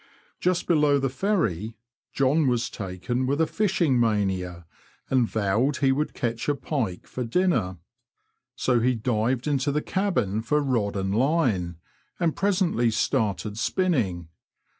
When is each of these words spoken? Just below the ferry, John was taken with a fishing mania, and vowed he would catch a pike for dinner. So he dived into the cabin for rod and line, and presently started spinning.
Just 0.39 0.65
below 0.65 0.97
the 0.97 1.11
ferry, 1.11 1.75
John 2.11 2.47
was 2.47 2.71
taken 2.71 3.27
with 3.27 3.39
a 3.39 3.45
fishing 3.45 3.99
mania, 3.99 4.65
and 5.11 5.27
vowed 5.27 5.77
he 5.77 5.91
would 5.91 6.15
catch 6.15 6.49
a 6.49 6.55
pike 6.55 7.05
for 7.05 7.23
dinner. 7.23 7.77
So 8.55 8.79
he 8.79 8.95
dived 8.95 9.45
into 9.45 9.71
the 9.71 9.83
cabin 9.83 10.41
for 10.41 10.59
rod 10.59 10.95
and 10.95 11.13
line, 11.15 11.77
and 12.19 12.35
presently 12.35 12.89
started 12.89 13.59
spinning. 13.59 14.29